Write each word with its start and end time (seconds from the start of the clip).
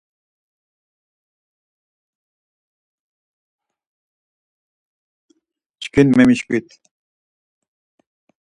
Çkin 5.81 6.07
memişkvit. 6.17 6.67